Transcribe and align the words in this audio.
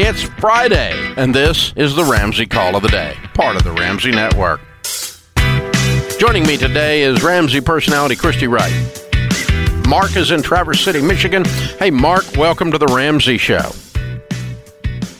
It's 0.00 0.22
Friday, 0.22 0.92
and 1.16 1.34
this 1.34 1.72
is 1.74 1.96
the 1.96 2.04
Ramsey 2.04 2.46
Call 2.46 2.76
of 2.76 2.82
the 2.82 2.88
Day, 2.88 3.16
part 3.34 3.56
of 3.56 3.64
the 3.64 3.72
Ramsey 3.72 4.12
Network. 4.12 4.60
Joining 6.20 6.46
me 6.46 6.56
today 6.56 7.02
is 7.02 7.20
Ramsey 7.24 7.60
personality 7.60 8.14
Christy 8.14 8.46
Wright. 8.46 8.72
Mark 9.88 10.14
is 10.16 10.30
in 10.30 10.40
Traverse 10.40 10.82
City, 10.82 11.02
Michigan. 11.02 11.44
Hey, 11.80 11.90
Mark, 11.90 12.24
welcome 12.36 12.70
to 12.70 12.78
the 12.78 12.86
Ramsey 12.86 13.38
Show. 13.38 13.72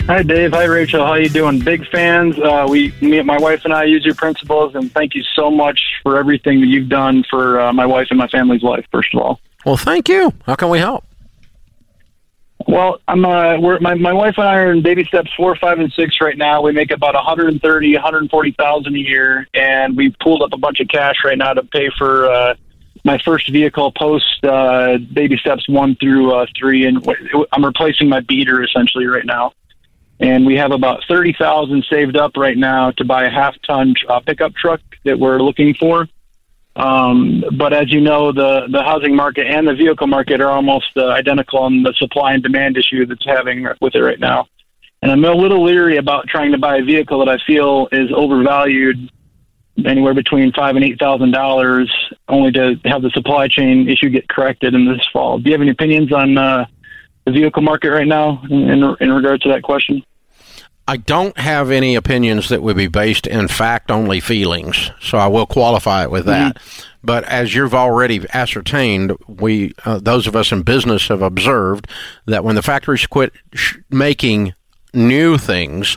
Hi, 0.06 0.22
Dave. 0.22 0.53
Hi, 0.53 0.67
Rachel. 0.67 1.04
How 1.04 1.15
you 1.15 1.29
doing? 1.29 1.58
Big 1.58 1.85
fans. 1.88 2.38
Uh, 2.38 2.65
we, 2.71 2.95
me, 3.01 3.21
my 3.22 3.37
wife 3.37 3.63
and 3.65 3.74
I 3.74 3.83
use 3.83 4.04
your 4.04 4.15
principles, 4.15 4.76
and 4.76 4.92
thank 4.92 5.17
you 5.17 5.24
so 5.35 5.51
much 5.51 5.81
for 6.04 6.17
everything 6.17 6.60
that 6.60 6.69
you've 6.69 6.88
done 6.88 7.24
for 7.29 7.60
uh, 7.60 7.72
my 7.72 7.85
wife 7.85 8.06
and 8.10 8.19
my 8.21 8.29
family's 8.29 8.63
life. 8.63 8.87
First 8.92 9.13
of 9.13 9.22
all. 9.22 9.40
Well, 9.67 9.76
thank 9.76 10.08
you. 10.08 10.35
How 10.47 10.54
can 10.54 10.69
we 10.69 10.79
help? 10.79 11.04
Well, 12.69 13.00
I'm 13.08 13.24
uh, 13.24 13.58
we're, 13.58 13.80
my 13.80 13.94
my 13.94 14.12
wife 14.12 14.35
and 14.37 14.46
I 14.46 14.56
are 14.56 14.72
in 14.72 14.82
baby 14.82 15.03
steps 15.04 15.30
four, 15.35 15.56
five, 15.56 15.78
and 15.78 15.90
six 15.94 16.20
right 16.20 16.36
now. 16.36 16.60
We 16.60 16.72
make 16.72 16.90
about 16.90 17.14
130, 17.14 17.95
140,000 17.95 18.95
a 18.95 18.98
year, 18.98 19.48
and 19.54 19.96
we 19.96 20.14
pulled 20.20 20.42
up 20.42 20.52
a 20.52 20.59
bunch 20.59 20.78
of 20.80 20.88
cash 20.88 21.16
right 21.24 21.38
now 21.38 21.54
to 21.54 21.62
pay 21.62 21.88
for 21.96 22.30
uh, 22.30 22.56
my 23.04 23.16
first 23.24 23.48
vehicle 23.48 23.90
post 23.92 24.45
uh, 24.45 24.98
baby 24.98 25.38
steps 25.38 25.66
one 25.66 25.96
through 25.96 26.30
uh, 26.34 26.45
three, 26.59 26.84
and 26.84 27.02
I'm 27.52 27.64
replacing 27.64 28.10
my 28.10 28.20
beater 28.20 28.62
essentially 28.62 29.06
right 29.06 29.24
now. 29.24 29.52
And 30.20 30.45
we 30.45 30.56
have 30.56 30.70
about 30.70 31.02
thirty 31.09 31.32
thousand 31.32 31.87
saved 31.88 32.18
up 32.18 32.37
right 32.37 32.59
now 32.59 32.90
to 32.90 33.04
buy 33.06 33.24
a 33.24 33.30
half 33.30 33.54
ton 33.66 33.95
uh, 34.10 34.20
pickup 34.20 34.54
truck 34.54 34.82
that 35.04 35.18
we're 35.18 35.40
looking 35.40 35.73
for. 35.73 36.06
Um, 36.78 37.42
but 37.59 37.73
as 37.73 37.92
you 37.92 38.00
know, 38.00 38.30
the, 38.30 38.68
the 38.70 38.82
housing 38.84 39.14
market 39.14 39.48
and 39.48 39.66
the 39.66 39.74
vehicle 39.74 40.06
market 40.06 40.41
are 40.41 40.50
almost 40.50 40.87
uh, 40.96 41.09
identical 41.09 41.59
on 41.59 41.82
the 41.82 41.92
supply 41.98 42.34
and 42.34 42.42
demand 42.42 42.77
issue 42.77 43.04
that's 43.04 43.27
having 43.27 43.66
with 43.80 43.96
it 43.96 44.01
right 44.01 44.20
now. 44.20 44.46
And 45.02 45.10
I'm 45.10 45.24
a 45.24 45.32
little 45.32 45.64
leery 45.64 45.96
about 45.96 46.28
trying 46.28 46.52
to 46.52 46.59
buy 46.59 46.77
a 46.77 46.84
vehicle 46.84 47.18
that 47.24 47.28
I 47.28 47.38
feel 47.45 47.88
is 47.91 48.10
overvalued 48.14 49.10
anywhere 49.84 50.15
between 50.15 50.52
five 50.52 50.76
and 50.76 50.84
eight 50.84 50.99
thousand 50.99 51.32
dollars, 51.32 51.93
only 52.29 52.52
to 52.52 52.76
have 52.84 53.02
the 53.02 53.10
supply 53.10 53.49
chain 53.49 53.88
issue 53.88 54.09
get 54.09 54.29
corrected 54.29 54.74
in 54.74 54.87
this 54.87 55.06
fall. 55.12 55.38
Do 55.38 55.51
you 55.51 55.54
have 55.54 55.60
any 55.60 55.71
opinions 55.71 56.12
on 56.12 56.38
uh, 56.38 56.66
the 57.26 57.32
vehicle 57.32 57.62
market 57.62 57.90
right 57.90 58.06
now 58.06 58.43
in, 58.51 58.71
in, 58.71 58.96
in 59.01 59.12
regard 59.12 59.40
to 59.43 59.49
that 59.51 59.62
question? 59.62 60.02
I 60.88 60.96
don't 60.96 61.36
have 61.36 61.70
any 61.70 61.96
opinions 61.96 62.48
that 62.48 62.62
would 62.62 62.76
be 62.76 62.86
based 62.88 63.26
in 63.26 63.46
fact 63.46 63.90
only 63.90 64.20
feelings, 64.20 64.91
so 65.00 65.19
I 65.19 65.27
will 65.27 65.44
qualify 65.44 66.05
it 66.05 66.11
with 66.11 66.25
that. 66.25 66.56
Mm-hmm. 66.56 66.89
But 67.05 67.25
as 67.25 67.55
you've 67.55 67.75
already 67.75 68.25
ascertained, 68.33 69.12
we 69.28 69.75
uh, 69.84 69.98
those 69.98 70.27
of 70.27 70.34
us 70.34 70.50
in 70.50 70.62
business 70.62 71.09
have 71.09 71.20
observed 71.20 71.89
that 72.25 72.42
when 72.42 72.55
the 72.55 72.62
factories 72.62 73.06
quit 73.06 73.34
sh- 73.53 73.77
making 73.91 74.55
new 74.94 75.36
things, 75.36 75.97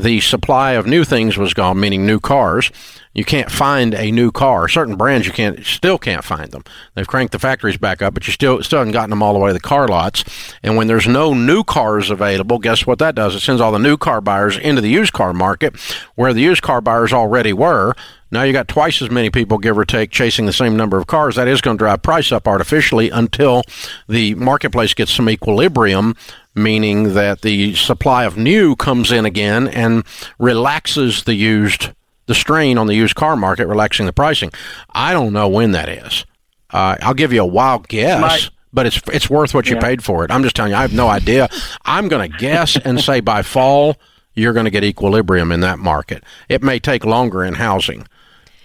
the 0.00 0.20
supply 0.20 0.72
of 0.72 0.86
new 0.86 1.04
things 1.04 1.36
was 1.36 1.54
gone, 1.54 1.78
meaning 1.78 2.06
new 2.06 2.20
cars. 2.20 2.70
You 3.12 3.24
can't 3.24 3.50
find 3.50 3.94
a 3.94 4.12
new 4.12 4.30
car. 4.30 4.68
Certain 4.68 4.96
brands 4.96 5.26
you 5.26 5.32
can't 5.32 5.64
still 5.64 5.98
can't 5.98 6.24
find 6.24 6.50
them. 6.52 6.62
They've 6.94 7.06
cranked 7.06 7.32
the 7.32 7.40
factories 7.40 7.76
back 7.76 8.02
up, 8.02 8.14
but 8.14 8.26
you 8.26 8.32
still 8.32 8.62
still 8.62 8.78
haven't 8.78 8.92
gotten 8.92 9.10
them 9.10 9.22
all 9.22 9.32
the 9.32 9.40
way 9.40 9.50
to 9.50 9.54
the 9.54 9.60
car 9.60 9.88
lots. 9.88 10.24
And 10.62 10.76
when 10.76 10.86
there's 10.86 11.08
no 11.08 11.34
new 11.34 11.64
cars 11.64 12.10
available, 12.10 12.58
guess 12.58 12.86
what 12.86 13.00
that 13.00 13.16
does? 13.16 13.34
It 13.34 13.40
sends 13.40 13.60
all 13.60 13.72
the 13.72 13.78
new 13.78 13.96
car 13.96 14.20
buyers 14.20 14.56
into 14.56 14.80
the 14.80 14.88
used 14.88 15.12
car 15.12 15.32
market, 15.32 15.76
where 16.14 16.32
the 16.32 16.42
used 16.42 16.62
car 16.62 16.80
buyers 16.80 17.12
already 17.12 17.52
were. 17.52 17.94
Now 18.32 18.44
you 18.44 18.52
got 18.52 18.68
twice 18.68 19.02
as 19.02 19.10
many 19.10 19.28
people, 19.28 19.58
give 19.58 19.76
or 19.76 19.84
take, 19.84 20.12
chasing 20.12 20.46
the 20.46 20.52
same 20.52 20.76
number 20.76 20.98
of 20.98 21.08
cars. 21.08 21.34
That 21.34 21.48
is 21.48 21.60
going 21.60 21.78
to 21.78 21.82
drive 21.82 22.02
price 22.02 22.30
up 22.30 22.46
artificially 22.46 23.10
until 23.10 23.64
the 24.08 24.36
marketplace 24.36 24.94
gets 24.94 25.12
some 25.12 25.28
equilibrium 25.28 26.14
meaning 26.54 27.14
that 27.14 27.42
the 27.42 27.74
supply 27.74 28.24
of 28.24 28.36
new 28.36 28.76
comes 28.76 29.12
in 29.12 29.24
again 29.24 29.68
and 29.68 30.04
relaxes 30.38 31.24
the 31.24 31.34
used 31.34 31.90
the 32.26 32.34
strain 32.34 32.78
on 32.78 32.86
the 32.86 32.94
used 32.94 33.16
car 33.16 33.36
market, 33.36 33.66
relaxing 33.66 34.06
the 34.06 34.12
pricing. 34.12 34.50
I 34.94 35.12
don't 35.12 35.32
know 35.32 35.48
when 35.48 35.72
that 35.72 35.88
is. 35.88 36.24
Uh, 36.70 36.96
I'll 37.02 37.14
give 37.14 37.32
you 37.32 37.42
a 37.42 37.46
wild 37.46 37.88
guess. 37.88 38.20
My- 38.20 38.38
but 38.72 38.86
it's 38.86 39.00
it's 39.12 39.28
worth 39.28 39.52
what 39.52 39.68
you 39.68 39.74
yeah. 39.74 39.82
paid 39.82 40.04
for 40.04 40.24
it. 40.24 40.30
I'm 40.30 40.44
just 40.44 40.54
telling 40.54 40.70
you, 40.70 40.78
I 40.78 40.82
have 40.82 40.92
no 40.92 41.08
idea. 41.08 41.48
I'm 41.84 42.06
going 42.06 42.30
to 42.30 42.38
guess 42.38 42.76
and 42.76 43.00
say 43.00 43.18
by 43.18 43.42
fall 43.42 43.96
you're 44.34 44.52
going 44.52 44.64
to 44.64 44.70
get 44.70 44.84
equilibrium 44.84 45.50
in 45.52 45.60
that 45.60 45.78
market. 45.78 46.22
It 46.48 46.62
may 46.62 46.78
take 46.78 47.04
longer 47.04 47.42
in 47.44 47.54
housing, 47.54 48.06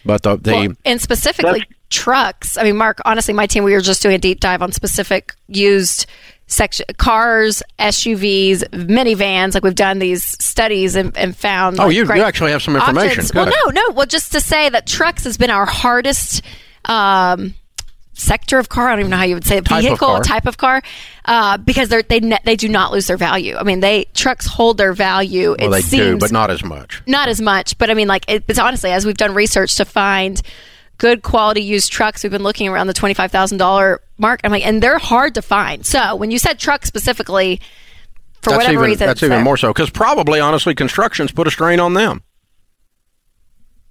but 0.05 0.23
the, 0.23 0.37
the 0.37 0.51
well, 0.51 0.69
and 0.85 1.01
specifically 1.01 1.65
trucks. 1.89 2.57
I 2.57 2.63
mean, 2.63 2.77
Mark, 2.77 2.99
honestly, 3.05 3.33
my 3.33 3.47
team 3.47 3.63
we 3.63 3.73
were 3.73 3.81
just 3.81 4.01
doing 4.01 4.15
a 4.15 4.19
deep 4.19 4.39
dive 4.39 4.61
on 4.61 4.71
specific 4.71 5.33
used 5.47 6.05
section 6.47 6.85
cars, 6.97 7.63
SUVs, 7.79 8.63
minivans. 8.69 9.53
Like 9.53 9.63
we've 9.63 9.75
done 9.75 9.99
these 9.99 10.23
studies 10.43 10.95
and, 10.95 11.15
and 11.17 11.35
found. 11.35 11.79
Oh, 11.79 11.87
like, 11.87 11.95
you, 11.95 12.05
you 12.05 12.21
actually 12.21 12.51
have 12.51 12.61
some 12.61 12.75
information. 12.75 13.25
Well, 13.33 13.45
no, 13.45 13.71
no. 13.71 13.93
Well, 13.93 14.05
just 14.05 14.31
to 14.33 14.41
say 14.41 14.69
that 14.69 14.87
trucks 14.87 15.23
has 15.23 15.37
been 15.37 15.49
our 15.49 15.65
hardest. 15.65 16.41
Um, 16.85 17.55
sector 18.15 18.57
of 18.59 18.69
car. 18.69 18.87
I 18.87 18.91
don't 18.91 19.01
even 19.01 19.11
know 19.11 19.17
how 19.17 19.23
you 19.23 19.35
would 19.35 19.45
say 19.45 19.57
it. 19.57 19.67
Vehicle 19.67 19.89
type 19.89 19.91
of 19.91 19.99
car, 19.99 20.23
type 20.23 20.45
of 20.47 20.57
car 20.57 20.81
uh, 21.25 21.57
because 21.57 21.89
they 21.89 22.19
ne- 22.19 22.39
they 22.43 22.55
do 22.55 22.69
not 22.69 22.91
lose 22.91 23.07
their 23.07 23.17
value. 23.17 23.55
I 23.55 23.63
mean, 23.63 23.81
they 23.81 24.05
trucks 24.13 24.45
hold 24.45 24.77
their 24.77 24.93
value. 24.93 25.55
Well, 25.59 25.69
it 25.69 25.75
they 25.77 25.81
seems, 25.81 26.05
do, 26.05 26.17
but 26.17 26.31
not 26.31 26.49
as 26.49 26.63
much. 26.63 27.03
Not 27.05 27.27
as 27.27 27.41
much, 27.41 27.77
but 27.77 27.89
I 27.89 27.93
mean, 27.93 28.07
like 28.07 28.25
it, 28.29 28.43
it's 28.47 28.59
honestly 28.59 28.91
as 28.91 29.05
we've 29.05 29.17
done 29.17 29.33
research 29.33 29.75
to 29.75 29.85
find 29.85 30.41
good 30.97 31.23
quality 31.23 31.61
used 31.61 31.91
trucks. 31.91 32.23
We've 32.23 32.31
been 32.31 32.43
looking 32.43 32.67
around 32.67 32.87
the 32.87 32.93
twenty 32.93 33.13
five 33.13 33.31
thousand 33.31 33.57
dollar 33.57 34.01
mark. 34.17 34.41
I'm 34.43 34.51
like, 34.51 34.65
and 34.65 34.81
they're 34.81 34.97
hard 34.97 35.35
to 35.35 35.41
find. 35.41 35.85
So 35.85 36.15
when 36.15 36.31
you 36.31 36.39
said 36.39 36.59
truck 36.59 36.85
specifically, 36.85 37.61
for 38.41 38.51
that's 38.51 38.57
whatever 38.57 38.73
even, 38.73 38.85
reason, 38.85 39.07
that's 39.07 39.23
even 39.23 39.37
there. 39.37 39.43
more 39.43 39.57
so 39.57 39.73
because 39.73 39.89
probably 39.89 40.39
honestly, 40.39 40.75
construction's 40.75 41.31
put 41.31 41.47
a 41.47 41.51
strain 41.51 41.79
on 41.79 41.93
them. 41.93 42.23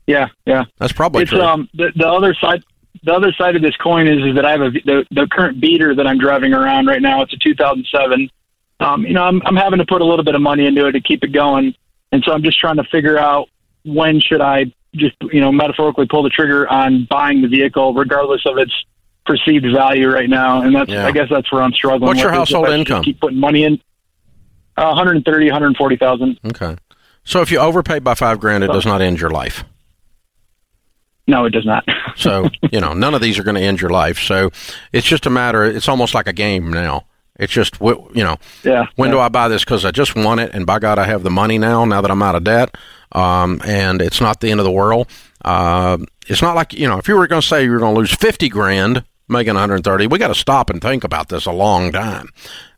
Yeah, 0.06 0.28
yeah, 0.46 0.64
that's 0.78 0.92
probably 0.92 1.22
it's, 1.22 1.30
true. 1.30 1.40
Um, 1.40 1.68
the, 1.74 1.90
the 1.96 2.06
other 2.06 2.34
side, 2.34 2.62
the 3.02 3.12
other 3.12 3.32
side 3.32 3.56
of 3.56 3.62
this 3.62 3.76
coin 3.76 4.06
is, 4.06 4.22
is 4.24 4.34
that 4.36 4.44
I 4.44 4.52
have 4.52 4.60
a 4.60 4.70
the, 4.70 5.04
the 5.10 5.26
current 5.30 5.60
beater 5.60 5.94
that 5.94 6.06
I'm 6.06 6.18
driving 6.18 6.52
around 6.52 6.86
right 6.86 7.00
now. 7.00 7.22
It's 7.22 7.32
a 7.32 7.38
2007. 7.38 8.30
Um, 8.80 9.02
you 9.02 9.14
know, 9.14 9.22
I'm 9.22 9.40
I'm 9.46 9.56
having 9.56 9.78
to 9.78 9.86
put 9.86 10.02
a 10.02 10.04
little 10.04 10.24
bit 10.24 10.34
of 10.34 10.42
money 10.42 10.66
into 10.66 10.86
it 10.86 10.92
to 10.92 11.00
keep 11.00 11.24
it 11.24 11.32
going, 11.32 11.74
and 12.12 12.22
so 12.24 12.32
I'm 12.32 12.42
just 12.42 12.58
trying 12.58 12.76
to 12.76 12.84
figure 12.84 13.18
out 13.18 13.48
when 13.84 14.20
should 14.20 14.40
I 14.40 14.72
just 14.94 15.16
you 15.32 15.40
know 15.40 15.52
metaphorically 15.52 16.06
pull 16.06 16.22
the 16.22 16.30
trigger 16.30 16.68
on 16.68 17.06
buying 17.08 17.42
the 17.42 17.48
vehicle, 17.48 17.94
regardless 17.94 18.42
of 18.46 18.58
its 18.58 18.72
perceived 19.26 19.66
value 19.74 20.10
right 20.10 20.28
now. 20.28 20.62
And 20.62 20.74
that's 20.74 20.90
yeah. 20.90 21.06
I 21.06 21.12
guess 21.12 21.28
that's 21.30 21.50
where 21.52 21.62
I'm 21.62 21.72
struggling. 21.72 22.08
What's 22.08 22.20
your 22.20 22.32
household 22.32 22.68
income? 22.68 23.02
Keep 23.02 23.20
putting 23.20 23.40
money 23.40 23.64
in. 23.64 23.80
Uh, 24.76 24.86
130, 24.86 25.46
140,000. 25.46 26.40
Okay. 26.46 26.76
So 27.22 27.40
if 27.40 27.52
you 27.52 27.58
overpay 27.58 28.00
by 28.00 28.14
five 28.14 28.40
grand, 28.40 28.64
it 28.64 28.68
does 28.68 28.84
not 28.84 29.00
end 29.00 29.20
your 29.20 29.30
life. 29.30 29.64
No, 31.26 31.44
it 31.46 31.50
does 31.50 31.64
not. 31.64 31.84
so, 32.16 32.48
you 32.70 32.80
know, 32.80 32.92
none 32.92 33.14
of 33.14 33.20
these 33.20 33.38
are 33.38 33.44
going 33.44 33.54
to 33.54 33.62
end 33.62 33.80
your 33.80 33.90
life. 33.90 34.18
So 34.18 34.50
it's 34.92 35.06
just 35.06 35.26
a 35.26 35.30
matter, 35.30 35.64
it's 35.64 35.88
almost 35.88 36.12
like 36.12 36.26
a 36.26 36.32
game 36.32 36.70
now. 36.72 37.06
It's 37.36 37.52
just, 37.52 37.80
you 37.80 38.08
know, 38.14 38.36
yeah, 38.62 38.86
when 38.94 39.08
yeah. 39.08 39.14
do 39.14 39.20
I 39.20 39.28
buy 39.28 39.48
this? 39.48 39.64
Because 39.64 39.84
I 39.84 39.90
just 39.90 40.14
want 40.14 40.40
it, 40.40 40.54
and 40.54 40.66
by 40.66 40.78
God, 40.78 41.00
I 41.00 41.06
have 41.06 41.24
the 41.24 41.30
money 41.30 41.58
now. 41.58 41.84
Now 41.84 42.00
that 42.00 42.10
I'm 42.10 42.22
out 42.22 42.36
of 42.36 42.44
debt, 42.44 42.76
um, 43.14 43.60
and 43.64 44.00
it's 44.02 44.20
not 44.20 44.40
the 44.40 44.50
end 44.50 44.60
of 44.60 44.64
the 44.64 44.72
world. 44.72 45.08
Uh, 45.44 45.98
it's 46.26 46.42
not 46.42 46.54
like 46.54 46.72
you 46.72 46.88
know, 46.88 46.98
if 46.98 47.08
you 47.08 47.16
were 47.16 47.26
going 47.26 47.42
to 47.42 47.46
say 47.46 47.64
you're 47.64 47.78
going 47.78 47.94
to 47.94 48.00
lose 48.00 48.12
fifty 48.12 48.48
grand 48.48 49.04
making 49.28 49.54
130, 49.54 50.06
we 50.08 50.18
got 50.18 50.28
to 50.28 50.34
stop 50.34 50.68
and 50.70 50.82
think 50.82 51.02
about 51.02 51.28
this 51.28 51.46
a 51.46 51.52
long 51.52 51.92
time. 51.92 52.28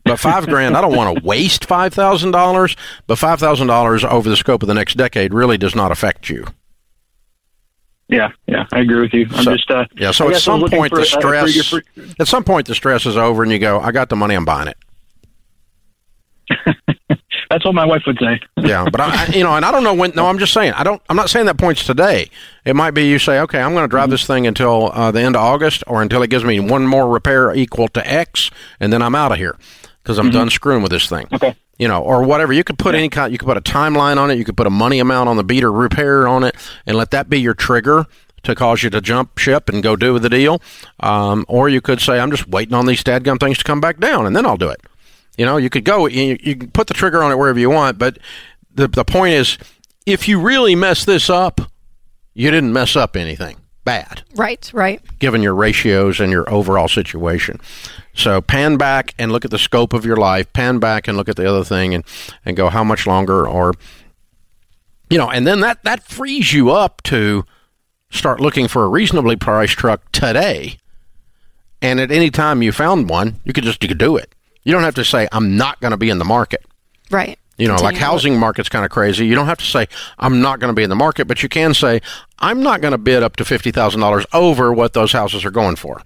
But 0.05 0.17
five 0.17 0.45
grand, 0.49 0.77
I 0.77 0.81
don't 0.81 0.95
want 0.95 1.17
to 1.17 1.23
waste 1.23 1.65
five 1.65 1.93
thousand 1.93 2.31
dollars. 2.31 2.75
But 3.07 3.17
five 3.17 3.39
thousand 3.39 3.67
dollars 3.67 4.03
over 4.03 4.29
the 4.29 4.37
scope 4.37 4.63
of 4.63 4.67
the 4.67 4.73
next 4.73 4.95
decade 4.95 5.33
really 5.33 5.57
does 5.57 5.75
not 5.75 5.91
affect 5.91 6.29
you. 6.29 6.45
Yeah, 8.09 8.31
yeah, 8.47 8.65
I 8.71 8.79
agree 8.79 9.01
with 9.01 9.13
you. 9.13 9.27
I'm 9.31 9.43
so, 9.43 9.55
just 9.55 9.69
uh, 9.69 9.85
yeah. 9.97 10.11
So 10.11 10.29
at 10.29 10.37
some 10.37 10.61
point 10.61 10.91
for, 10.91 10.99
the 10.99 11.05
stress, 11.05 11.59
uh, 11.59 11.63
for, 11.63 11.81
for, 11.81 12.21
at 12.21 12.27
some 12.27 12.45
point 12.45 12.67
the 12.67 12.75
stress 12.75 13.05
is 13.05 13.17
over, 13.17 13.43
and 13.43 13.51
you 13.51 13.59
go, 13.59 13.81
"I 13.81 13.91
got 13.91 14.07
the 14.07 14.15
money, 14.15 14.33
I'm 14.33 14.45
buying 14.45 14.69
it." 14.69 14.77
That's 17.49 17.63
what 17.63 17.73
my 17.73 17.85
wife 17.85 18.03
would 18.05 18.19
say. 18.19 18.41
yeah, 18.57 18.85
but 18.89 18.99
I, 18.99 19.27
you 19.27 19.43
know, 19.43 19.55
and 19.55 19.63
I 19.63 19.71
don't 19.71 19.83
know 19.83 19.93
when. 19.93 20.11
No, 20.15 20.27
I'm 20.27 20.39
just 20.39 20.53
saying. 20.53 20.73
I 20.73 20.83
don't. 20.83 21.01
I'm 21.09 21.15
not 21.15 21.29
saying 21.29 21.45
that 21.45 21.57
points 21.57 21.85
today. 21.85 22.29
It 22.65 22.75
might 22.75 22.91
be 22.91 23.07
you 23.07 23.19
say, 23.19 23.39
okay, 23.41 23.61
I'm 23.61 23.73
going 23.73 23.83
to 23.83 23.89
drive 23.89 24.09
this 24.09 24.25
thing 24.25 24.47
until 24.47 24.91
uh, 24.93 25.11
the 25.11 25.21
end 25.21 25.35
of 25.35 25.41
August, 25.41 25.83
or 25.87 26.01
until 26.01 26.21
it 26.23 26.29
gives 26.29 26.43
me 26.43 26.59
one 26.59 26.85
more 26.85 27.09
repair 27.09 27.53
equal 27.53 27.87
to 27.89 28.05
X, 28.05 28.51
and 28.79 28.91
then 28.91 29.01
I'm 29.01 29.15
out 29.15 29.31
of 29.31 29.37
here 29.37 29.57
because 30.03 30.19
I'm 30.19 30.27
mm-hmm. 30.27 30.33
done 30.33 30.49
screwing 30.49 30.81
with 30.81 30.91
this 30.91 31.07
thing. 31.07 31.27
Okay. 31.31 31.55
You 31.77 31.87
know, 31.87 32.01
or 32.01 32.23
whatever. 32.23 32.53
You 32.53 32.63
could 32.63 32.79
put 32.79 32.95
yeah. 32.95 32.99
any 32.99 33.09
kind. 33.09 33.31
You 33.31 33.37
could 33.37 33.47
put 33.47 33.57
a 33.57 33.61
timeline 33.61 34.17
on 34.17 34.31
it. 34.31 34.37
You 34.37 34.43
could 34.43 34.57
put 34.57 34.67
a 34.67 34.71
money 34.71 34.99
amount 34.99 35.29
on 35.29 35.37
the 35.37 35.43
beater 35.43 35.71
repair 35.71 36.27
on 36.27 36.43
it, 36.43 36.55
and 36.85 36.97
let 36.97 37.11
that 37.11 37.29
be 37.29 37.39
your 37.39 37.53
trigger 37.53 38.05
to 38.43 38.55
cause 38.55 38.83
you 38.83 38.89
to 38.89 39.01
jump 39.01 39.37
ship 39.37 39.69
and 39.69 39.83
go 39.83 39.95
do 39.95 40.17
the 40.19 40.29
deal. 40.29 40.61
Um, 40.99 41.45
or 41.47 41.69
you 41.69 41.81
could 41.81 42.01
say, 42.01 42.19
I'm 42.19 42.31
just 42.31 42.47
waiting 42.47 42.73
on 42.73 42.85
these 42.85 43.03
dadgum 43.03 43.39
things 43.39 43.57
to 43.59 43.63
come 43.63 43.81
back 43.81 43.99
down, 43.99 44.25
and 44.25 44.35
then 44.35 44.45
I'll 44.45 44.57
do 44.57 44.69
it. 44.69 44.81
You 45.37 45.45
know, 45.45 45.57
you 45.57 45.69
could 45.69 45.83
go, 45.83 46.07
you, 46.07 46.37
you 46.41 46.55
can 46.55 46.71
put 46.71 46.87
the 46.87 46.93
trigger 46.93 47.23
on 47.23 47.31
it 47.31 47.37
wherever 47.37 47.59
you 47.59 47.69
want, 47.69 47.97
but 47.97 48.17
the, 48.73 48.87
the 48.87 49.05
point 49.05 49.33
is, 49.33 49.57
if 50.05 50.27
you 50.27 50.39
really 50.39 50.75
mess 50.75 51.05
this 51.05 51.29
up, 51.29 51.61
you 52.33 52.51
didn't 52.51 52.73
mess 52.73 52.95
up 52.95 53.15
anything 53.15 53.57
bad. 53.87 54.21
Right, 54.35 54.69
right. 54.73 55.01
Given 55.19 55.41
your 55.41 55.55
ratios 55.55 56.19
and 56.19 56.29
your 56.29 56.49
overall 56.53 56.89
situation. 56.89 57.61
So 58.13 58.41
pan 58.41 58.75
back 58.75 59.13
and 59.17 59.31
look 59.31 59.45
at 59.45 59.51
the 59.51 59.57
scope 59.57 59.93
of 59.93 60.05
your 60.05 60.17
life. 60.17 60.51
Pan 60.51 60.79
back 60.79 61.07
and 61.07 61.15
look 61.15 61.29
at 61.29 61.37
the 61.37 61.49
other 61.49 61.63
thing, 61.63 61.93
and 61.93 62.03
and 62.43 62.57
go 62.57 62.67
how 62.67 62.83
much 62.83 63.07
longer, 63.07 63.47
or 63.47 63.73
you 65.09 65.17
know, 65.17 65.29
and 65.29 65.47
then 65.47 65.61
that 65.61 65.83
that 65.83 66.03
frees 66.03 66.51
you 66.51 66.71
up 66.71 67.01
to 67.03 67.45
start 68.09 68.41
looking 68.41 68.67
for 68.67 68.83
a 68.83 68.89
reasonably 68.89 69.35
priced 69.37 69.77
truck 69.77 70.11
today. 70.11 70.77
And 71.81 71.99
at 71.99 72.11
any 72.11 72.29
time 72.29 72.61
you 72.61 72.71
found 72.73 73.09
one, 73.09 73.39
you 73.45 73.53
could 73.53 73.63
just 73.63 73.81
you 73.81 73.87
could 73.87 73.97
do 73.97 74.17
it. 74.17 74.33
You 74.67 74.73
don't 74.73 74.83
have 74.83 74.95
to 74.95 75.05
say 75.05 75.29
I'm 75.31 75.55
not 75.55 75.79
going 75.79 75.91
to 75.91 75.97
be 75.97 76.09
in 76.09 76.17
the 76.17 76.25
market. 76.25 76.65
Right. 77.09 77.39
You 77.57 77.69
know, 77.69 77.75
Continue 77.75 77.93
like 77.93 78.01
housing 78.01 78.37
market's 78.37 78.67
kind 78.67 78.83
of 78.83 78.91
crazy. 78.91 79.25
You 79.25 79.33
don't 79.33 79.45
have 79.45 79.59
to 79.59 79.65
say 79.65 79.87
I'm 80.19 80.41
not 80.41 80.59
going 80.59 80.69
to 80.69 80.75
be 80.75 80.83
in 80.83 80.89
the 80.89 80.95
market, 80.95 81.25
but 81.25 81.41
you 81.41 81.47
can 81.47 81.73
say 81.73 82.01
I'm 82.39 82.61
not 82.61 82.81
going 82.81 82.91
to 82.91 82.97
bid 82.97 83.23
up 83.23 83.37
to 83.37 83.45
fifty 83.45 83.71
thousand 83.71 84.01
dollars 84.01 84.25
over 84.33 84.73
what 84.73 84.91
those 84.91 85.13
houses 85.13 85.45
are 85.45 85.51
going 85.51 85.77
for, 85.77 86.01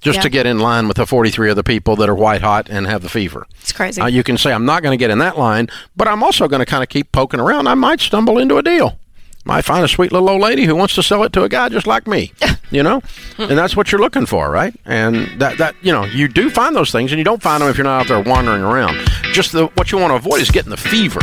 just 0.00 0.18
yeah. 0.18 0.22
to 0.22 0.28
get 0.28 0.46
in 0.46 0.60
line 0.60 0.86
with 0.86 0.96
the 0.96 1.06
forty 1.06 1.28
three 1.28 1.50
other 1.50 1.64
people 1.64 1.96
that 1.96 2.08
are 2.08 2.14
white 2.14 2.40
hot 2.40 2.70
and 2.70 2.86
have 2.86 3.02
the 3.02 3.08
fever. 3.08 3.48
It's 3.60 3.72
crazy. 3.72 4.00
Uh, 4.00 4.06
you 4.06 4.22
can 4.22 4.38
say 4.38 4.52
I'm 4.52 4.64
not 4.64 4.84
going 4.84 4.96
to 4.96 5.02
get 5.02 5.10
in 5.10 5.18
that 5.18 5.36
line, 5.36 5.66
but 5.96 6.06
I'm 6.06 6.22
also 6.22 6.46
going 6.46 6.60
to 6.60 6.66
kind 6.66 6.84
of 6.84 6.88
keep 6.88 7.10
poking 7.10 7.40
around. 7.40 7.66
I 7.66 7.74
might 7.74 7.98
stumble 7.98 8.38
into 8.38 8.58
a 8.58 8.62
deal 8.62 8.96
might 9.44 9.62
find 9.62 9.84
a 9.84 9.88
sweet 9.88 10.12
little 10.12 10.28
old 10.30 10.40
lady 10.40 10.64
who 10.64 10.74
wants 10.74 10.94
to 10.94 11.02
sell 11.02 11.22
it 11.22 11.32
to 11.34 11.44
a 11.44 11.48
guy 11.48 11.68
just 11.68 11.86
like 11.86 12.06
me, 12.06 12.32
you 12.70 12.82
know, 12.82 13.02
and 13.38 13.58
that's 13.58 13.76
what 13.76 13.92
you're 13.92 14.00
looking 14.00 14.26
for, 14.26 14.50
right? 14.50 14.74
And 14.84 15.40
that 15.40 15.58
that 15.58 15.74
you 15.82 15.92
know 15.92 16.04
you 16.04 16.28
do 16.28 16.50
find 16.50 16.74
those 16.74 16.90
things, 16.90 17.12
and 17.12 17.18
you 17.18 17.24
don't 17.24 17.42
find 17.42 17.62
them 17.62 17.68
if 17.68 17.76
you're 17.76 17.84
not 17.84 18.02
out 18.02 18.08
there 18.08 18.20
wandering 18.20 18.62
around. 18.62 18.96
Just 19.32 19.52
the 19.52 19.66
what 19.74 19.92
you 19.92 19.98
want 19.98 20.10
to 20.10 20.16
avoid 20.16 20.40
is 20.40 20.50
getting 20.50 20.70
the 20.70 20.76
fever. 20.76 21.20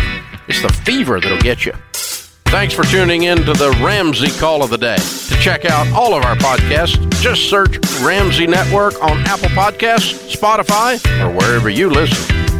It's 0.48 0.62
the 0.62 0.70
fever 0.70 1.20
that'll 1.20 1.40
get 1.40 1.66
you. 1.66 1.74
Thanks 2.52 2.74
for 2.74 2.84
tuning 2.84 3.24
in 3.24 3.38
to 3.46 3.54
the 3.54 3.72
Ramsey 3.82 4.30
Call 4.38 4.62
of 4.62 4.70
the 4.70 4.78
Day. 4.78 4.98
To 4.98 5.36
check 5.40 5.64
out 5.64 5.88
all 5.94 6.14
of 6.14 6.26
our 6.26 6.36
podcasts, 6.36 7.10
just 7.22 7.50
search 7.50 7.80
Ramsey 8.02 8.46
Network 8.46 9.02
on 9.02 9.20
Apple 9.26 9.48
Podcasts, 9.50 10.36
Spotify, 10.36 11.00
or 11.22 11.32
wherever 11.34 11.70
you 11.70 11.90
listen. 11.90 12.50